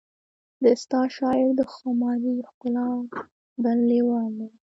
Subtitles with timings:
[0.63, 2.89] د ستا شاعر د خماري ښکلا
[3.63, 4.49] بلا لیوال دی